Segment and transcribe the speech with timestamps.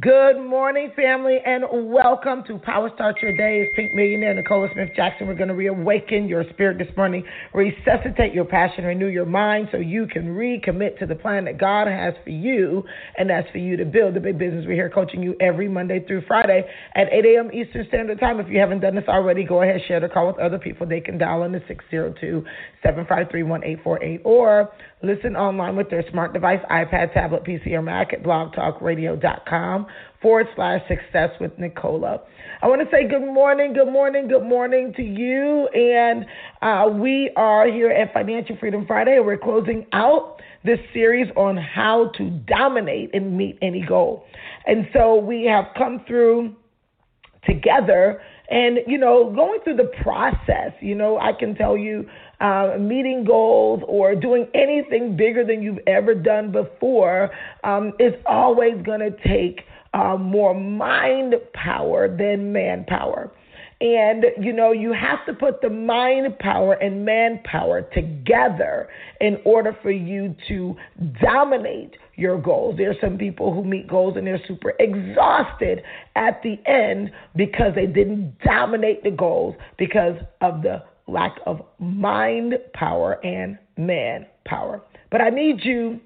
[0.00, 3.60] Good morning, family, and welcome to Power Start Your Day.
[3.60, 5.28] It's Pink Millionaire Nicola Smith Jackson.
[5.28, 7.22] We're going to reawaken your spirit this morning,
[7.54, 11.86] resuscitate your passion, renew your mind so you can recommit to the plan that God
[11.86, 12.82] has for you,
[13.16, 14.64] and that's for you to build the big business.
[14.66, 17.50] We're here coaching you every Monday through Friday at 8 a.m.
[17.52, 18.40] Eastern Standard Time.
[18.40, 20.88] If you haven't done this already, go ahead, share the call with other people.
[20.88, 22.44] They can dial in the 602
[22.82, 24.72] 753 1848 or
[25.04, 29.83] listen online with their smart device, iPad, tablet, PC, or Mac at blogtalkradio.com
[30.20, 32.20] forward slash success with Nicola.
[32.62, 35.68] I want to say good morning, good morning, good morning to you.
[35.68, 36.24] And
[36.62, 39.18] uh, we are here at Financial Freedom Friday.
[39.20, 44.24] We're closing out this series on how to dominate and meet any goal.
[44.66, 46.56] And so we have come through
[47.46, 52.08] together and you know going through the process you know i can tell you
[52.40, 57.30] uh, meeting goals or doing anything bigger than you've ever done before
[57.62, 59.62] um, is always going to take
[59.94, 63.30] uh, more mind power than manpower.
[63.80, 68.88] And, you know, you have to put the mind power and manpower together
[69.20, 70.76] in order for you to
[71.20, 72.76] dominate your goals.
[72.76, 75.82] There are some people who meet goals and they're super exhausted
[76.16, 82.54] at the end because they didn't dominate the goals because of the lack of mind
[82.72, 84.82] power and manpower.
[85.10, 86.00] But I need you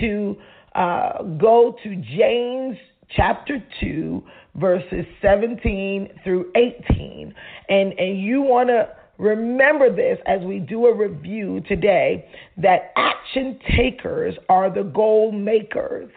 [0.00, 0.36] to
[0.74, 2.76] uh, go to James
[3.10, 4.22] chapter 2,
[4.56, 7.34] verses 17 through 18.
[7.68, 8.88] And, and you want to
[9.18, 16.10] remember this as we do a review today that action takers are the goal makers.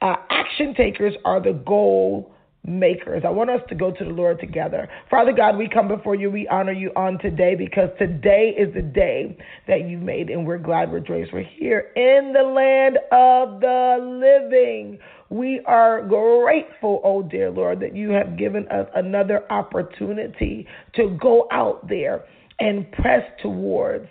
[0.00, 2.33] Uh, action takers are the goal
[2.66, 3.22] makers.
[3.26, 4.88] I want us to go to the Lord together.
[5.10, 6.30] Father God, we come before you.
[6.30, 9.36] We honor you on today because today is the day
[9.68, 11.04] that you made, and we're glad we're.
[11.04, 14.98] We're here in the land of the living.
[15.28, 21.46] We are grateful, oh dear Lord, that you have given us another opportunity to go
[21.50, 22.24] out there
[22.58, 24.08] and press towards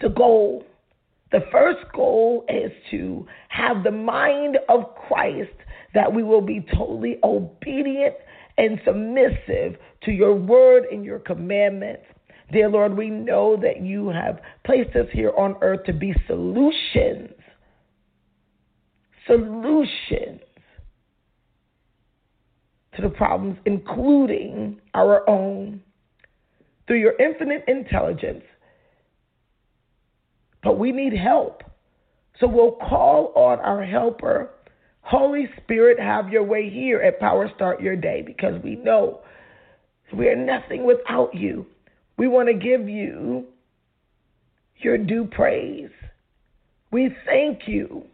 [0.00, 0.64] the goal.
[1.30, 5.50] The first goal is to have the mind of Christ
[5.94, 8.14] that we will be totally obedient
[8.58, 12.04] and submissive to your word and your commandments.
[12.50, 17.30] Dear Lord, we know that you have placed us here on earth to be solutions.
[19.26, 20.40] Solutions
[22.96, 25.80] to the problems, including our own,
[26.86, 28.44] through your infinite intelligence.
[30.62, 31.62] But we need help.
[32.38, 34.50] So we'll call on our helper
[35.02, 39.20] Holy Spirit, have your way here at Power Start Your Day because we know
[40.16, 41.66] we are nothing without you.
[42.16, 43.46] We want to give you
[44.76, 45.90] your due praise.
[46.90, 48.04] We thank you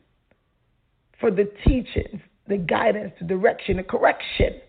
[1.21, 4.61] for the teachings, the guidance, the direction, the correction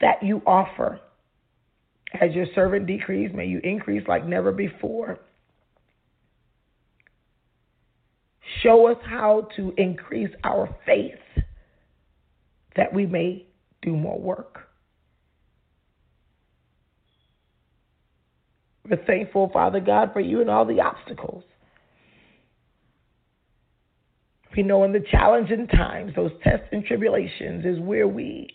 [0.00, 1.00] that you offer.
[2.20, 5.18] As your servant decrease, may you increase like never before.
[8.60, 11.44] Show us how to increase our faith
[12.76, 13.46] that we may
[13.82, 14.68] do more work.
[18.88, 21.44] We're thankful, Father God, for you and all the obstacles.
[24.56, 28.48] We know in the challenging times, those tests and tribulations is where we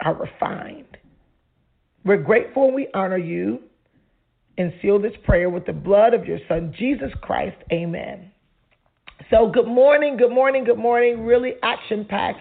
[0.00, 0.96] are refined.
[2.04, 3.60] We're grateful and we honor you
[4.56, 7.56] and seal this prayer with the blood of your Son, Jesus Christ.
[7.72, 8.30] Amen.
[9.30, 11.24] So, good morning, good morning, good morning.
[11.24, 12.40] Really action packed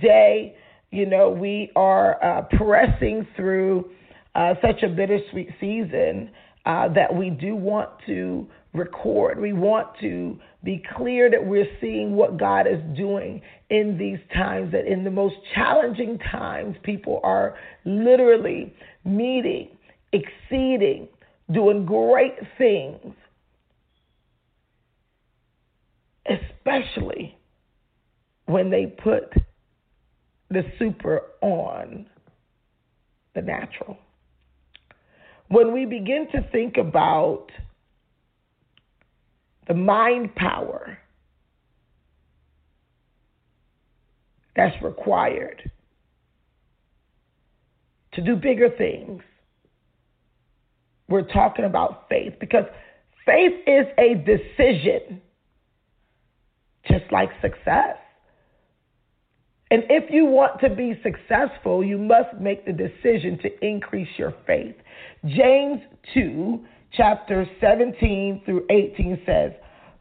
[0.00, 0.56] day.
[0.90, 3.90] You know, we are uh, pressing through
[4.34, 6.30] uh, such a bittersweet season
[6.66, 9.40] uh, that we do want to record.
[9.40, 13.40] We want to be clear that we're seeing what God is doing
[13.70, 18.74] in these times, that in the most challenging times, people are literally
[19.04, 19.68] meeting,
[20.12, 21.08] exceeding,
[21.52, 23.14] doing great things,
[26.26, 27.36] especially
[28.46, 29.32] when they put
[30.50, 32.06] the super on
[33.34, 33.96] the natural.
[35.48, 37.46] When we begin to think about
[39.66, 40.98] the mind power
[44.56, 45.70] that's required
[48.14, 49.22] to do bigger things.
[51.08, 52.64] We're talking about faith because
[53.24, 55.22] faith is a decision,
[56.86, 57.96] just like success.
[59.70, 64.34] And if you want to be successful, you must make the decision to increase your
[64.46, 64.74] faith.
[65.26, 65.80] James
[66.14, 69.52] 2, chapter 17 through 18 says,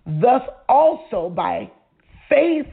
[0.06, 1.70] Thus also by
[2.30, 2.68] faith,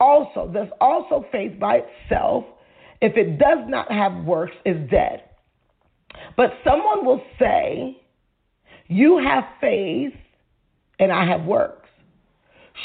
[0.00, 2.44] also, thus also faith by itself,
[3.00, 5.22] if it does not have works, is dead.
[6.40, 8.00] But someone will say,
[8.86, 10.14] You have faith,
[10.98, 11.90] and I have works.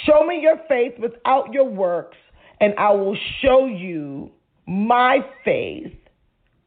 [0.05, 2.17] Show me your faith without your works,
[2.59, 4.29] and I will show you
[4.67, 5.93] my faith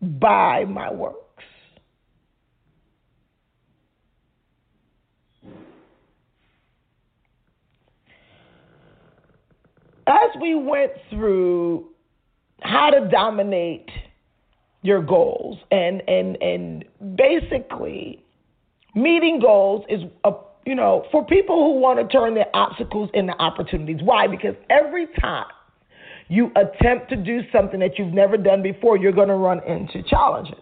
[0.00, 1.44] by my works.
[10.06, 11.88] As we went through
[12.62, 13.90] how to dominate
[14.88, 15.58] your goals.
[15.70, 16.84] And and and
[17.16, 18.24] basically
[18.94, 20.32] meeting goals is a
[20.66, 24.00] you know for people who want to turn their obstacles into opportunities.
[24.02, 24.26] Why?
[24.26, 25.46] Because every time
[26.28, 30.02] you attempt to do something that you've never done before you're going to run into
[30.08, 30.58] challenges.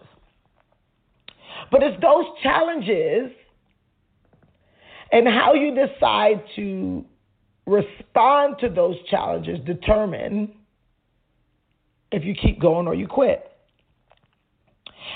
[1.71, 3.31] But it's those challenges
[5.11, 7.03] and how you decide to
[7.65, 10.53] respond to those challenges determine
[12.11, 13.56] if you keep going or you quit.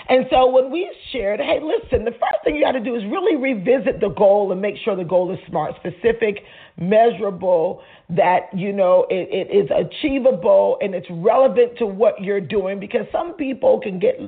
[0.10, 3.04] And so when we shared, hey, listen, the first thing you got to do is
[3.04, 6.44] really revisit the goal and make sure the goal is smart, specific,
[6.78, 12.80] measurable, that, you know, it, it is achievable and it's relevant to what you're doing
[12.80, 14.20] because some people can get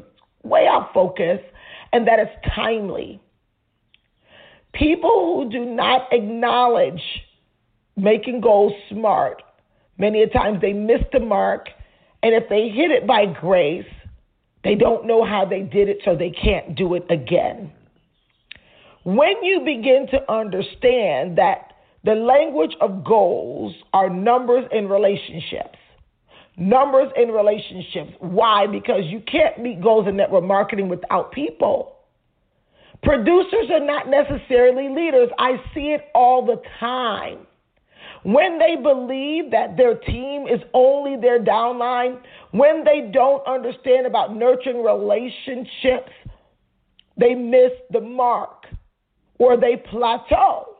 [0.43, 1.39] way off focus
[1.91, 3.21] and that is timely.
[4.73, 7.01] People who do not acknowledge
[7.95, 9.43] making goals smart,
[9.97, 11.67] many a times they miss the mark
[12.23, 13.85] and if they hit it by grace,
[14.63, 17.71] they don't know how they did it, so they can't do it again.
[19.03, 21.73] When you begin to understand that
[22.03, 25.77] the language of goals are numbers in relationships,
[26.57, 28.11] numbers in relationships.
[28.19, 28.67] Why?
[28.67, 31.95] Because you can't meet goals in network marketing without people.
[33.03, 35.29] Producers are not necessarily leaders.
[35.37, 37.39] I see it all the time.
[38.23, 42.19] When they believe that their team is only their downline,
[42.51, 46.11] when they don't understand about nurturing relationships,
[47.17, 48.65] they miss the mark
[49.39, 50.77] or they plateau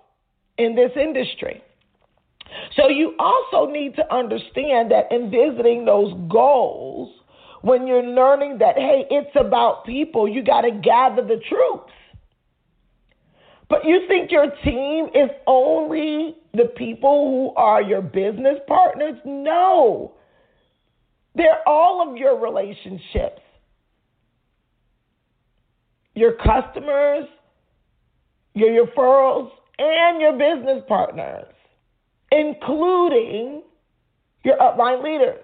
[0.58, 1.62] in this industry.
[2.76, 7.14] So you also need to understand that in visiting those goals,
[7.62, 11.92] when you're learning that, hey, it's about people, you got to gather the troops.
[13.70, 19.16] But you think your team is only the people who are your business partners?
[19.26, 20.14] No.
[21.36, 23.42] They're all of your relationships.
[26.16, 27.26] Your customers,
[28.54, 29.50] your referrals,
[29.80, 31.48] and your business partners,
[32.32, 33.64] including
[34.44, 35.40] your upline leaders.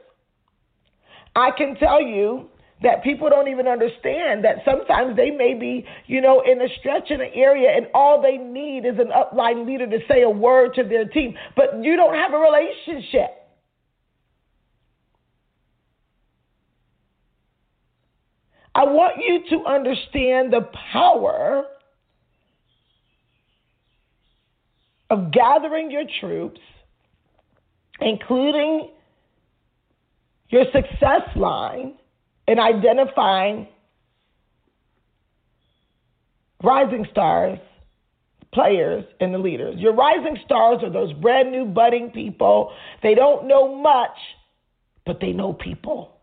[1.36, 2.50] I can tell you
[2.82, 7.12] that people don't even understand that sometimes they may be, you know, in a stretch
[7.12, 10.74] in an area and all they need is an upline leader to say a word
[10.76, 13.36] to their team, but you don't have a relationship.
[18.74, 21.64] I want you to understand the power
[25.10, 26.62] of gathering your troops,
[28.00, 28.92] including
[30.50, 31.99] your success line
[32.50, 33.68] in identifying
[36.64, 37.60] rising stars,
[38.52, 39.76] players, and the leaders.
[39.78, 42.74] Your rising stars are those brand new budding people.
[43.04, 44.18] They don't know much,
[45.06, 46.18] but they know people.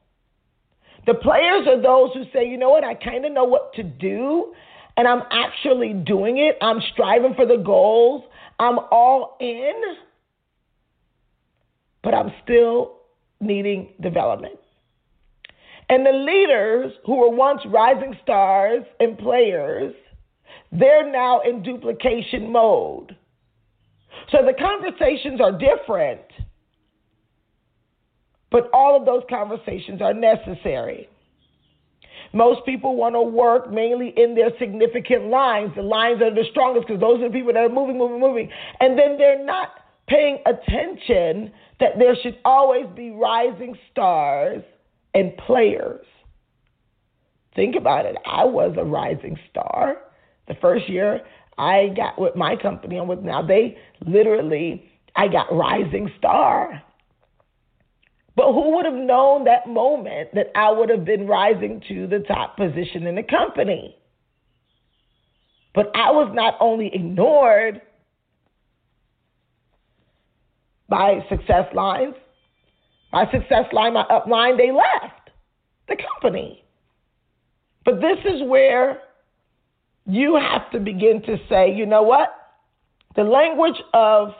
[1.06, 3.85] The players are those who say, you know what, I kind of know what to
[3.85, 4.52] do,
[4.97, 6.59] and I'm actually doing it.
[6.61, 8.25] I'm striving for the goals.
[8.59, 9.80] I'm all in,
[12.02, 12.97] but I'm still
[13.40, 14.59] needing development.
[15.88, 19.95] And the leaders who were once rising stars and players,
[20.73, 23.16] they're now in duplication mode.
[24.33, 26.23] So the conversations are different,
[28.50, 31.09] but all of those conversations are necessary.
[32.33, 35.71] Most people want to work mainly in their significant lines.
[35.76, 38.50] The lines are the strongest because those are the people that are moving, moving, moving.
[38.81, 39.69] And then they're not
[40.09, 44.64] paying attention that there should always be rising stars
[45.17, 46.05] and players.
[47.55, 48.17] Think about it.
[48.27, 49.97] I was a rising star.
[50.47, 51.23] The first year
[51.57, 54.85] I got with my company I'm with now, they literally,
[55.17, 56.83] I got rising star.
[58.37, 62.19] But who would have known that moment that I would have been rising to the
[62.19, 63.97] top position in the company?
[65.75, 67.81] But I was not only ignored
[70.91, 72.15] by success lines,
[73.13, 75.31] my success line, my upline, they left
[75.89, 76.65] the company.
[77.85, 79.01] But this is where
[80.07, 82.29] you have to begin to say, you know what?
[83.15, 84.31] The language of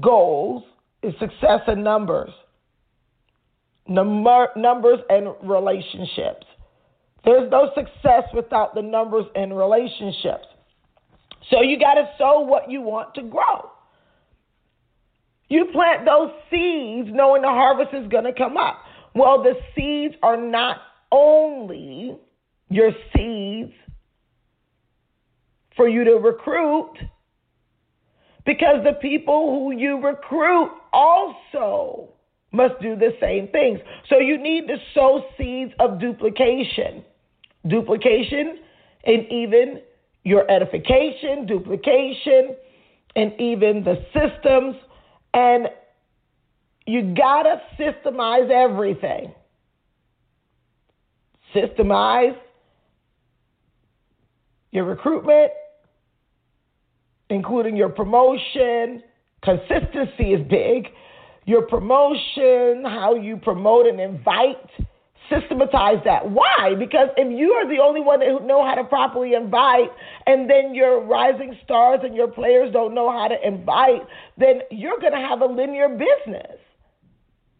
[0.00, 0.64] goals
[1.02, 2.30] is success and numbers,
[3.86, 6.46] Number, numbers and relationships.
[7.24, 10.46] There's no success without the numbers and relationships.
[11.50, 13.70] So you got to sow what you want to grow.
[15.48, 18.78] You plant those seeds knowing the harvest is going to come up.
[19.14, 20.78] Well, the seeds are not
[21.12, 22.16] only
[22.68, 23.72] your seeds
[25.76, 26.94] for you to recruit,
[28.46, 32.10] because the people who you recruit also
[32.52, 33.80] must do the same things.
[34.08, 37.04] So you need to sow seeds of duplication.
[37.66, 38.58] Duplication
[39.04, 39.80] and even
[40.24, 42.56] your edification, duplication,
[43.16, 44.76] and even the systems.
[45.34, 45.68] And
[46.86, 49.34] you gotta systemize everything.
[51.54, 52.36] Systemize
[54.70, 55.50] your recruitment,
[57.30, 59.02] including your promotion.
[59.42, 60.88] Consistency is big.
[61.46, 64.70] Your promotion, how you promote and invite,
[65.30, 66.30] systematize that.
[66.30, 66.74] Why?
[66.78, 69.90] Because if you are the only one that know how to properly invite,
[70.26, 74.02] and then your rising stars and your players don't know how to invite,
[74.38, 76.58] then you're going to have a linear business.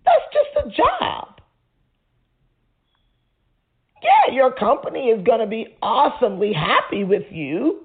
[0.05, 1.41] That's just a job.
[4.03, 7.85] Yeah, your company is going to be awesomely happy with you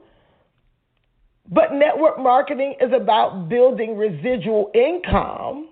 [1.52, 5.69] but network marketing is about building residual income.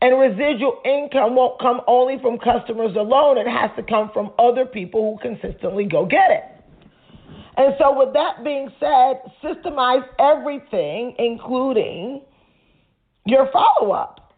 [0.00, 4.66] And residual income won't come only from customers alone, it has to come from other
[4.66, 6.44] people who consistently go get it.
[7.56, 12.22] And so, with that being said, systemize everything, including
[13.24, 14.34] your follow up.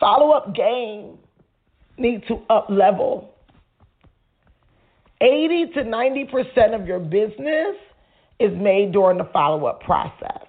[0.00, 1.18] Follow up game
[1.98, 3.34] needs to up level
[5.20, 7.76] 80 to 90% of your business
[8.38, 10.46] is made during the follow up process.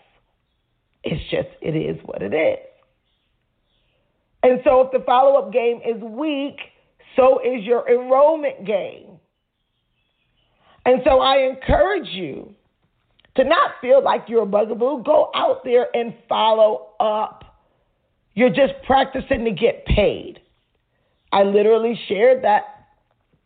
[1.03, 2.60] It's just, it is what it is.
[4.43, 6.58] And so if the follow up game is weak,
[7.15, 9.20] so is your enrollment game.
[10.86, 12.53] And so I encourage you
[13.36, 15.03] to not feel like you're a bugaboo.
[15.03, 17.43] Go out there and follow up.
[18.34, 20.39] You're just practicing to get paid.
[21.31, 22.63] I literally shared that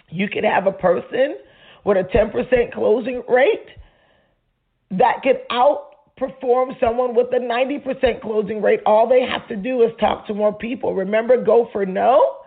[0.09, 1.38] you could have a person
[1.83, 3.67] with a 10% closing rate
[4.91, 5.41] that could
[6.19, 8.81] outperform someone with a 90% closing rate.
[8.86, 10.93] All they have to do is talk to more people.
[10.93, 12.38] Remember, go for no.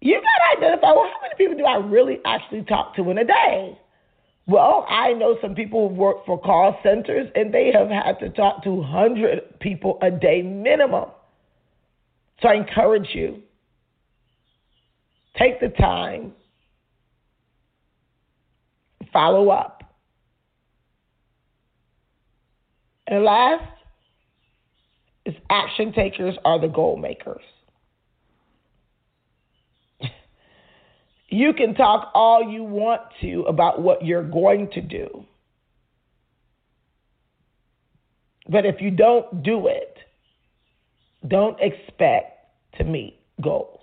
[0.00, 3.18] You got to identify well, how many people do I really actually talk to in
[3.18, 3.78] a day?
[4.46, 8.30] Well, I know some people who work for call centers and they have had to
[8.30, 11.10] talk to 100 people a day minimum.
[12.42, 13.42] So I encourage you
[15.36, 16.32] take the time
[19.12, 19.79] follow up.
[23.10, 23.64] And last
[25.26, 27.42] is action takers are the goal makers.
[31.28, 35.24] you can talk all you want to about what you're going to do.
[38.48, 39.96] But if you don't do it,
[41.26, 42.46] don't expect
[42.78, 43.80] to meet goals.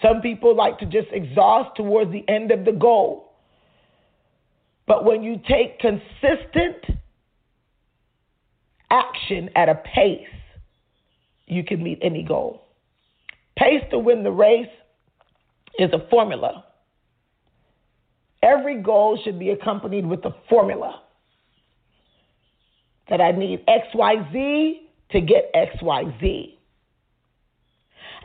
[0.00, 3.29] Some people like to just exhaust towards the end of the goal.
[4.90, 6.98] But when you take consistent
[8.90, 10.26] action at a pace,
[11.46, 12.62] you can meet any goal.
[13.56, 14.66] Pace to win the race
[15.78, 16.64] is a formula.
[18.42, 21.02] Every goal should be accompanied with a formula
[23.10, 24.72] that I need XYZ
[25.12, 26.56] to get XYZ.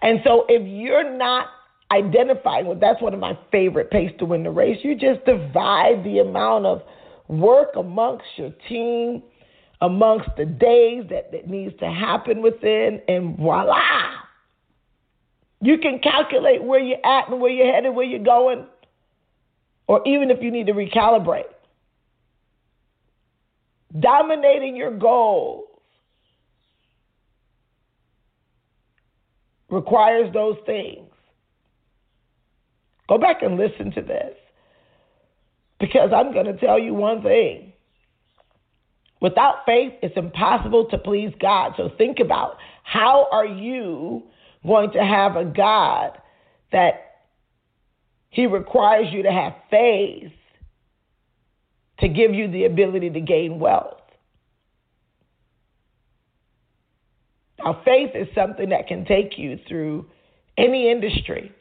[0.02, 1.46] And so if you're not
[1.96, 4.78] identifying well that's one of my favorite pace to win the race.
[4.84, 6.82] You just divide the amount of
[7.28, 9.24] work amongst your team
[9.82, 13.82] amongst the days that, that needs to happen within and voila!
[15.62, 18.68] You can calculate where you're at and where you're headed where you're going
[19.88, 21.44] or even if you need to recalibrate.
[24.00, 25.66] Dominating your goals
[29.70, 31.10] requires those things
[33.08, 34.36] Go back and listen to this.
[35.80, 37.74] Because I'm going to tell you one thing.
[39.22, 41.74] Without faith, it's impossible to please God.
[41.78, 44.24] So think about how are you
[44.66, 46.18] going to have a God
[46.72, 47.06] that
[48.30, 50.32] he requires you to have faith
[52.00, 54.02] to give you the ability to gain wealth.
[57.60, 60.06] Now, faith is something that can take you through
[60.58, 61.52] any industry.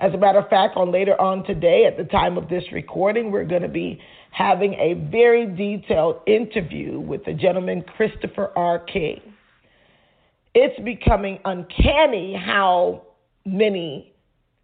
[0.00, 3.30] As a matter of fact, on later on today, at the time of this recording,
[3.30, 8.78] we're going to be having a very detailed interview with the gentleman Christopher R.
[8.78, 9.20] King.
[10.54, 13.02] It's becoming uncanny how
[13.44, 14.14] many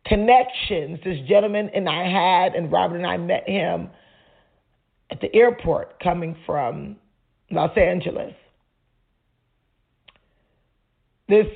[0.07, 3.90] connections this gentleman and I had, and Robert and I met him
[5.11, 6.97] at the airport coming from
[7.50, 8.33] Los Angeles.
[11.28, 11.47] This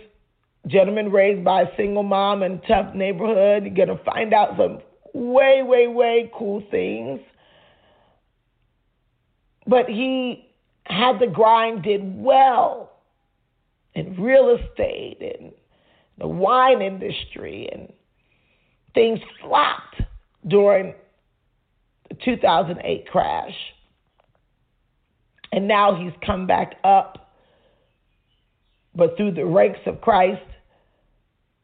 [0.66, 4.56] gentleman raised by a single mom in a tough neighborhood, you're going to find out
[4.56, 4.80] some
[5.14, 7.20] way, way, way cool things.
[9.66, 10.48] But he
[10.84, 12.90] had the grind, did well
[13.94, 15.52] in real estate and
[16.18, 17.92] the wine industry and
[18.94, 20.02] things flopped
[20.46, 20.94] during
[22.08, 23.54] the 2008 crash.
[25.52, 27.29] And now he's come back up,
[28.94, 30.42] but through the ranks of Christ,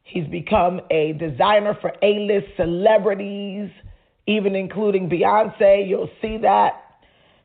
[0.02, 3.70] he's become a designer for A list celebrities,
[4.26, 5.88] even including Beyonce.
[5.88, 6.82] You'll see that.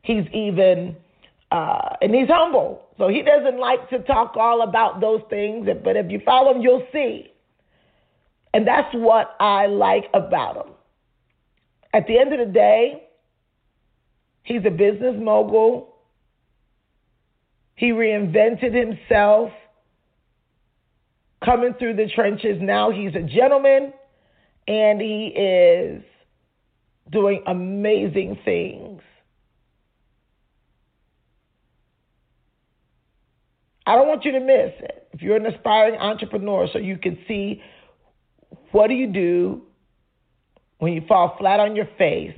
[0.02, 0.96] He's even,
[1.50, 2.86] uh, and he's humble.
[2.98, 6.62] So he doesn't like to talk all about those things, but if you follow him,
[6.62, 7.32] you'll see
[8.54, 10.74] and that's what I like about him.
[11.94, 13.04] At the end of the day,
[14.42, 15.94] he's a business mogul.
[17.74, 19.50] He reinvented himself
[21.44, 22.58] coming through the trenches.
[22.60, 23.92] Now he's a gentleman
[24.66, 26.02] and he is
[27.10, 29.02] doing amazing things.
[33.86, 35.08] I don't want you to miss it.
[35.12, 37.60] If you're an aspiring entrepreneur, so you can see
[38.70, 39.62] what do you do
[40.78, 42.34] when you fall flat on your face?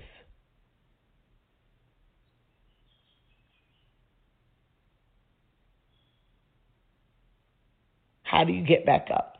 [8.44, 9.38] How do you get back up?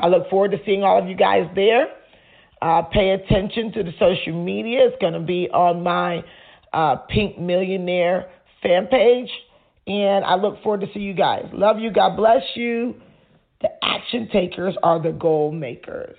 [0.00, 1.88] I look forward to seeing all of you guys there.
[2.62, 4.86] Uh, pay attention to the social media.
[4.86, 6.24] It's going to be on my
[6.72, 8.30] uh, Pink Millionaire
[8.62, 9.28] fan page.
[9.86, 11.44] And I look forward to see you guys.
[11.52, 11.90] Love you.
[11.90, 12.94] God bless you.
[13.60, 16.16] The action takers are the goal makers.